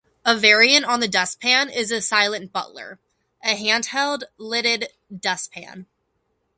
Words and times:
A 0.25 0.35
variant 0.35 0.83
on 0.83 0.99
the 0.99 1.07
dustpan 1.07 1.69
is 1.69 1.89
the 1.89 2.01
silent 2.01 2.51
butler, 2.51 2.97
a 3.45 3.53
handheld, 3.55 4.23
lidded 4.39 4.87
dustpan. 5.15 5.85